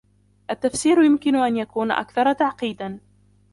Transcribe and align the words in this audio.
التفسير 0.49 1.03
يمكن 1.03 1.35
أن 1.35 1.57
يكون 1.57 1.91
أكثر 1.91 2.33
تعقيدا. 2.33 2.99